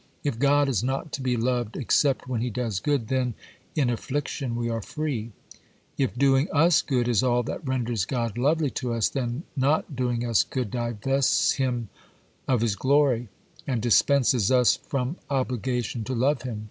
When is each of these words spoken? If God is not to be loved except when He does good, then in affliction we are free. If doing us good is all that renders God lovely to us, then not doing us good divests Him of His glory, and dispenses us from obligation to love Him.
If 0.23 0.39
God 0.39 0.67
is 0.67 0.81
not 0.83 1.11
to 1.11 1.21
be 1.21 1.37
loved 1.37 1.77
except 1.77 2.27
when 2.27 2.41
He 2.41 2.49
does 2.49 2.79
good, 2.79 3.07
then 3.07 3.35
in 3.75 3.87
affliction 3.87 4.55
we 4.55 4.67
are 4.67 4.81
free. 4.81 5.31
If 5.95 6.15
doing 6.17 6.47
us 6.51 6.81
good 6.81 7.07
is 7.07 7.21
all 7.21 7.43
that 7.43 7.67
renders 7.67 8.05
God 8.05 8.35
lovely 8.35 8.71
to 8.71 8.93
us, 8.95 9.09
then 9.09 9.43
not 9.55 9.95
doing 9.95 10.25
us 10.25 10.41
good 10.41 10.71
divests 10.71 11.51
Him 11.51 11.89
of 12.47 12.61
His 12.61 12.75
glory, 12.75 13.29
and 13.67 13.79
dispenses 13.79 14.49
us 14.49 14.75
from 14.75 15.17
obligation 15.29 16.03
to 16.05 16.15
love 16.15 16.41
Him. 16.41 16.59